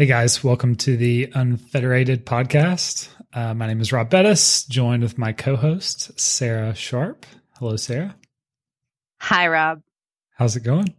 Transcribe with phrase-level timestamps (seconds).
[0.00, 3.10] Hey guys, welcome to the Unfederated podcast.
[3.34, 7.26] Uh, my name is Rob Bettis, joined with my co host, Sarah Sharp.
[7.58, 8.16] Hello, Sarah.
[9.18, 9.82] Hi, Rob.
[10.30, 10.94] How's it going?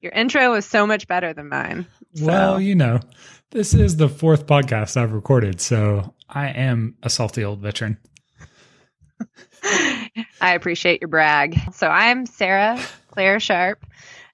[0.00, 1.86] Your intro was so much better than mine.
[2.14, 2.24] So.
[2.24, 3.00] Well, you know,
[3.50, 7.98] this is the fourth podcast I've recorded, so I am a salty old veteran.
[9.62, 11.60] I appreciate your brag.
[11.74, 13.84] So I'm Sarah Claire Sharp.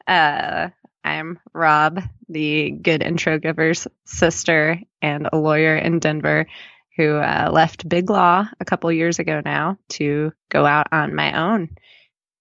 [0.07, 0.69] Uh,
[1.05, 6.47] I'm Rob, the good intro giver's sister and a lawyer in Denver
[6.97, 11.41] who uh, left Big Law a couple years ago now to go out on my
[11.41, 11.71] own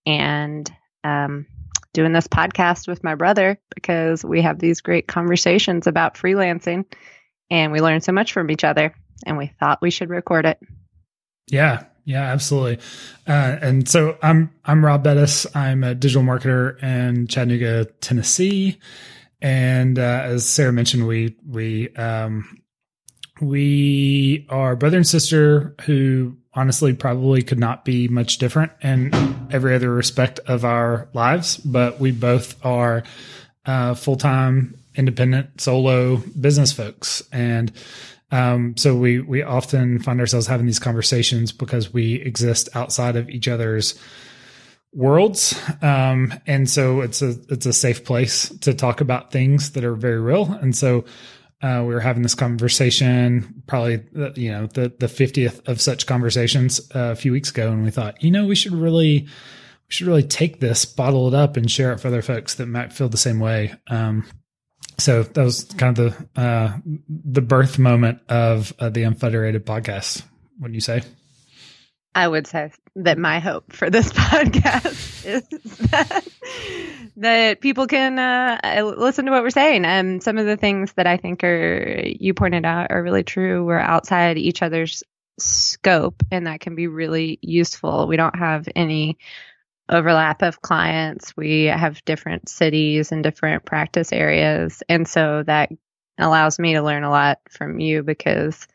[0.06, 0.70] and
[1.04, 1.46] um,
[1.94, 6.86] doing this podcast with my brother because we have these great conversations about freelancing
[7.50, 8.94] and we learn so much from each other
[9.26, 10.60] and we thought we should record it.
[11.48, 12.80] Yeah, yeah, absolutely.
[13.28, 15.46] Uh, and so I'm I'm Rob Bettis.
[15.56, 18.80] I'm a digital marketer in Chattanooga, Tennessee.
[19.42, 22.62] And uh, as Sarah mentioned, we we um,
[23.40, 29.12] we are brother and sister who honestly probably could not be much different in
[29.52, 33.04] every other respect of our lives, but we both are
[33.66, 37.72] uh, full time independent solo business folks and
[38.32, 43.30] um, so we we often find ourselves having these conversations because we exist outside of
[43.30, 44.00] each other's
[44.94, 49.84] worlds, um, and so it's a it's a safe place to talk about things that
[49.84, 50.46] are very real.
[50.62, 51.06] And so
[51.62, 56.08] uh, we were having this conversation, probably uh, you know the the fiftieth of such
[56.08, 59.28] conversations uh, a few weeks ago, and we thought, you know, we should really we
[59.90, 62.94] should really take this, bottle it up, and share it for other folks that might
[62.94, 63.76] feel the same way.
[63.90, 64.26] Um,
[65.02, 66.78] so that was kind of the uh,
[67.10, 70.24] the birth moment of uh, the Unfederated podcast.
[70.60, 71.02] Wouldn't you say?
[72.14, 75.48] I would say that my hope for this podcast is
[75.90, 76.28] that,
[77.18, 79.86] that people can uh, listen to what we're saying.
[79.86, 83.66] And some of the things that I think are you pointed out are really true.
[83.66, 85.04] We're outside each other's
[85.40, 88.08] scope, and that can be really useful.
[88.08, 89.18] We don't have any
[89.92, 91.36] overlap of clients.
[91.36, 94.82] We have different cities and different practice areas.
[94.88, 95.70] And so that
[96.18, 98.68] allows me to learn a lot from you because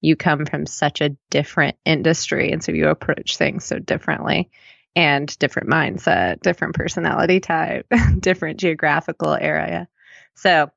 [0.00, 2.52] you come from such a different industry.
[2.52, 4.50] And so you approach things so differently
[4.94, 7.86] and different mindset, different personality type,
[8.20, 9.88] different geographical area.
[10.34, 10.70] So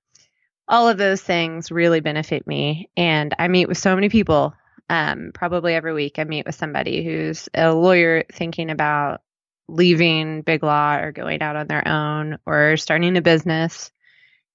[0.67, 2.89] all of those things really benefit me.
[2.95, 4.55] And I meet with so many people.
[4.89, 9.21] Um, probably every week, I meet with somebody who's a lawyer thinking about
[9.67, 13.91] leaving Big Law or going out on their own or starting a business.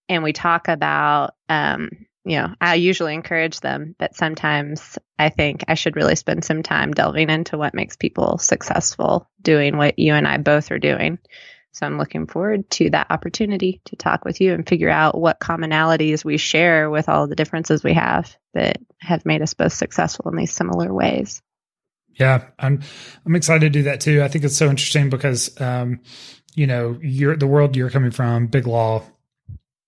[0.08, 1.90] And we talk about, um,
[2.24, 6.62] you know, I usually encourage them, but sometimes I think I should really spend some
[6.62, 11.18] time delving into what makes people successful doing what you and I both are doing.
[11.76, 15.38] So I'm looking forward to that opportunity to talk with you and figure out what
[15.38, 20.30] commonalities we share with all the differences we have that have made us both successful
[20.30, 21.42] in these similar ways.
[22.16, 22.82] Yeah, I'm
[23.24, 24.22] I'm excited to do that too.
[24.22, 26.00] I think it's so interesting because um,
[26.56, 29.04] you know, you're the world you're coming from, Big Law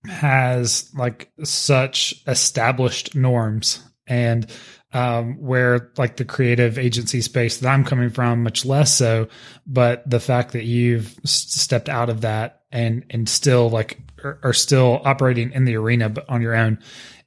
[0.07, 4.49] has like such established norms and
[4.93, 9.27] um, where like the creative agency space that I'm coming from, much less so.
[9.67, 14.53] But the fact that you've stepped out of that and and still like are, are
[14.53, 16.77] still operating in the arena but on your own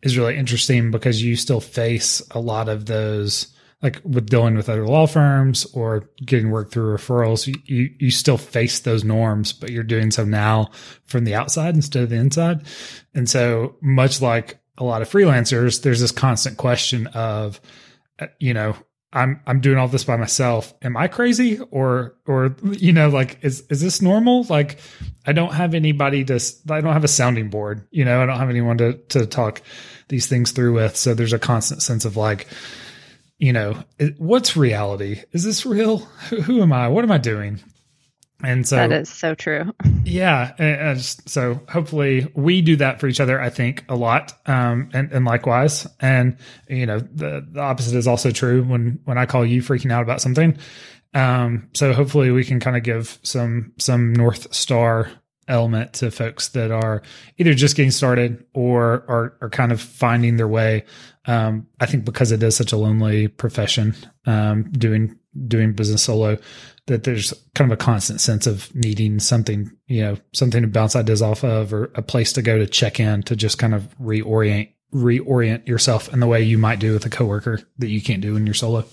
[0.02, 3.48] is really interesting because you still face a lot of those
[3.82, 8.38] like with dealing with other law firms or getting work through referrals, you, you still
[8.38, 10.70] face those norms, but you're doing so now
[11.04, 12.64] from the outside instead of the inside.
[13.12, 17.60] And so much like a lot of freelancers, there's this constant question of,
[18.20, 18.76] uh, you know,
[19.14, 20.72] I'm I'm doing all this by myself.
[20.80, 24.44] Am I crazy or or you know like is is this normal?
[24.44, 24.78] Like
[25.26, 28.38] I don't have anybody to I don't have a sounding board, you know, I don't
[28.38, 29.60] have anyone to to talk
[30.08, 30.96] these things through with.
[30.96, 32.48] So there's a constant sense of like
[33.42, 33.76] you know,
[34.18, 35.20] what's reality?
[35.32, 35.98] Is this real?
[36.30, 36.86] Who, am I?
[36.86, 37.58] What am I doing?
[38.40, 39.74] And so that is so true.
[40.04, 40.52] Yeah.
[40.58, 44.32] And so hopefully we do that for each other, I think a lot.
[44.46, 45.86] Um, and, and likewise.
[46.00, 46.36] And,
[46.68, 50.02] you know, the, the opposite is also true when, when I call you freaking out
[50.02, 50.58] about something.
[51.14, 55.10] Um, so hopefully we can kind of give some, some North Star
[55.48, 57.02] element to folks that are
[57.38, 60.84] either just getting started or are, are kind of finding their way.
[61.26, 63.94] Um, I think because it is such a lonely profession,
[64.26, 66.38] um, doing, doing business solo,
[66.86, 70.96] that there's kind of a constant sense of needing something, you know, something to bounce
[70.96, 73.96] ideas off of or a place to go to check in to just kind of
[73.98, 78.20] reorient, reorient yourself in the way you might do with a coworker that you can't
[78.20, 78.84] do when you're solo.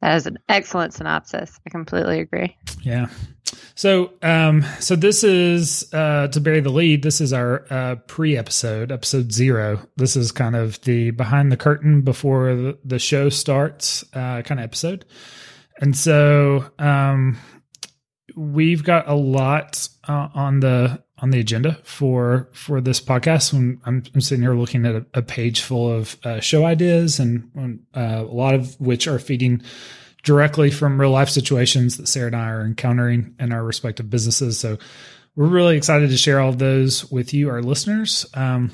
[0.00, 1.58] That is an excellent synopsis.
[1.66, 2.56] I completely agree.
[2.82, 3.06] Yeah.
[3.74, 7.02] So, um, so this is uh, to bury the lead.
[7.02, 9.80] This is our uh, pre-episode, episode zero.
[9.96, 14.64] This is kind of the behind the curtain before the, show starts, uh, kind of
[14.64, 15.04] episode.
[15.80, 17.38] And so, um,
[18.36, 23.52] we've got a lot uh, on the on the agenda for for this podcast.
[23.52, 27.18] When I'm, I'm sitting here looking at a, a page full of uh, show ideas,
[27.18, 27.50] and
[27.94, 29.62] uh, a lot of which are feeding
[30.24, 34.58] directly from real life situations that Sarah and I are encountering in our respective businesses.
[34.58, 34.78] So
[35.36, 38.26] we're really excited to share all of those with you, our listeners.
[38.34, 38.72] Um,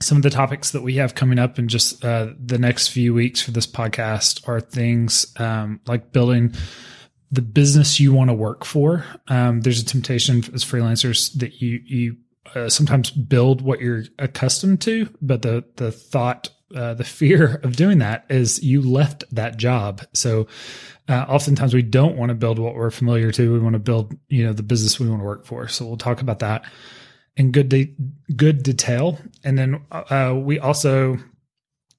[0.00, 3.14] some of the topics that we have coming up in just uh, the next few
[3.14, 6.54] weeks for this podcast are things um, like building
[7.30, 9.04] the business you want to work for.
[9.28, 12.16] Um, there's a temptation as freelancers that you you
[12.54, 17.76] uh, sometimes build what you're accustomed to, but the the thought uh, the fear of
[17.76, 20.02] doing that is you left that job.
[20.12, 20.46] So
[21.08, 23.52] uh, oftentimes we don't want to build what we're familiar to.
[23.52, 25.68] We want to build, you know, the business we want to work for.
[25.68, 26.64] So we'll talk about that
[27.36, 27.94] in good de-
[28.34, 29.18] good detail.
[29.44, 31.18] And then uh, we also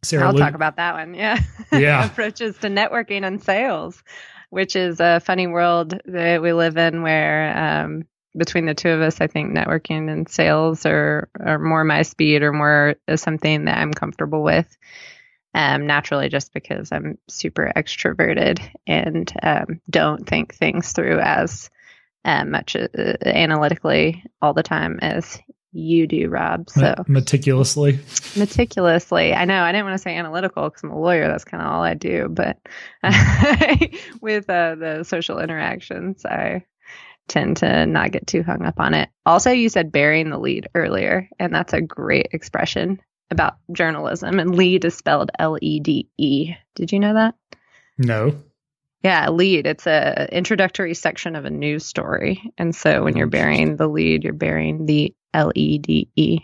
[0.03, 1.13] Sarah, I'll talk about that one.
[1.13, 1.39] Yeah,
[1.71, 4.03] yeah, approaches to networking and sales,
[4.49, 9.01] which is a funny world that we live in where um, between the two of
[9.01, 13.65] us, I think networking and sales are, are more my speed or more is something
[13.65, 14.75] that I'm comfortable with.
[15.55, 21.69] Um, naturally, just because I'm super extroverted and um, don't think things through as
[22.25, 22.87] uh, much uh,
[23.23, 25.39] analytically all the time as
[25.73, 26.69] you do, Rob.
[26.69, 27.99] So meticulously,
[28.35, 29.33] meticulously.
[29.33, 29.61] I know.
[29.61, 31.27] I didn't want to say analytical because I'm a lawyer.
[31.27, 32.29] That's kind of all I do.
[32.29, 32.57] But
[34.21, 36.63] with uh, the social interactions, I
[37.27, 39.09] tend to not get too hung up on it.
[39.25, 42.99] Also, you said burying the lead earlier, and that's a great expression
[43.31, 44.39] about journalism.
[44.39, 46.53] And lead is spelled L E D E.
[46.75, 47.35] Did you know that?
[47.97, 48.35] No.
[49.03, 49.67] Yeah, lead.
[49.67, 52.53] It's a introductory section of a news story.
[52.57, 56.39] And so when you're burying the lead, you're burying the L E D E.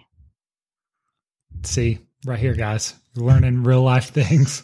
[1.64, 2.96] See, right here, guys.
[3.16, 4.64] Learning real life things.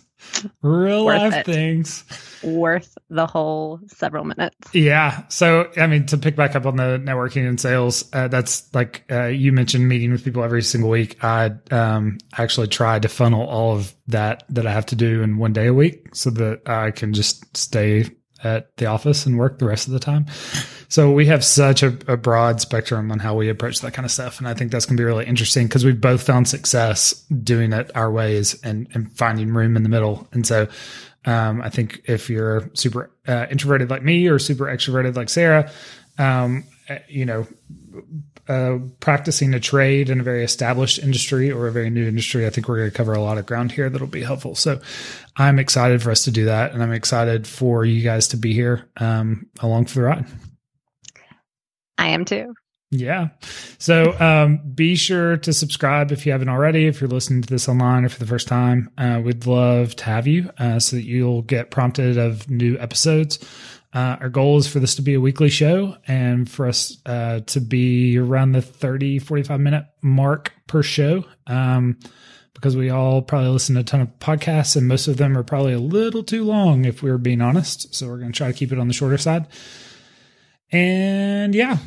[0.62, 1.46] Real Worth life it.
[1.46, 2.04] things.
[2.44, 4.74] Worth the whole several minutes.
[4.74, 5.24] Yeah.
[5.30, 9.04] So, I mean, to pick back up on the networking and sales, uh, that's like
[9.12, 11.24] uh, you mentioned meeting with people every single week.
[11.24, 15.38] I um, actually try to funnel all of that that I have to do in
[15.38, 18.10] one day a week so that I can just stay
[18.46, 20.28] at the office and work the rest of the time.
[20.88, 24.12] So we have such a, a, broad spectrum on how we approach that kind of
[24.12, 24.38] stuff.
[24.38, 27.14] And I think that's going to be really interesting because we've both found success
[27.44, 30.28] doing it our ways and, and finding room in the middle.
[30.32, 30.68] And so
[31.26, 35.72] um, I think if you're super uh, introverted like me or super extroverted like Sarah,
[36.20, 37.48] um, uh, you know,
[38.48, 42.50] uh, practicing a trade in a very established industry or a very new industry, I
[42.50, 44.56] think we're going to cover a lot of ground here that'll be helpful.
[44.56, 44.80] So
[45.38, 46.72] I'm excited for us to do that.
[46.72, 50.26] And I'm excited for you guys to be here um, along for the ride.
[51.98, 52.54] I am too.
[52.92, 53.30] Yeah.
[53.78, 56.86] So um, be sure to subscribe if you haven't already.
[56.86, 60.06] If you're listening to this online or for the first time, uh, we'd love to
[60.06, 63.40] have you uh, so that you'll get prompted of new episodes.
[63.96, 67.40] Uh, our goal is for this to be a weekly show and for us uh,
[67.46, 71.24] to be around the 30, 45 minute mark per show.
[71.48, 71.98] Um,
[72.54, 75.44] because we all probably listen to a ton of podcasts and most of them are
[75.44, 77.94] probably a little too long if we are being honest.
[77.94, 79.46] So we're going to try to keep it on the shorter side.
[80.72, 81.78] And yeah,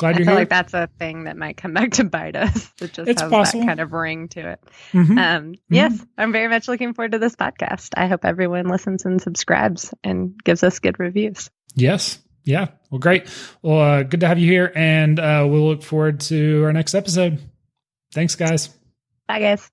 [0.00, 0.40] glad I you're feel here.
[0.40, 2.72] like that's a thing that might come back to bite us.
[2.80, 3.60] It just it's has possible.
[3.60, 4.60] that kind of ring to it.
[4.92, 5.18] Mm-hmm.
[5.18, 5.54] Um, mm-hmm.
[5.68, 7.90] Yes, I'm very much looking forward to this podcast.
[7.96, 11.50] I hope everyone listens and subscribes and gives us good reviews.
[11.74, 12.18] Yes.
[12.44, 12.68] Yeah.
[12.90, 13.28] Well, great.
[13.62, 14.72] Well, uh, good to have you here.
[14.74, 17.38] And uh, we'll look forward to our next episode.
[18.12, 18.68] Thanks, guys.
[19.28, 19.70] Bye, guys.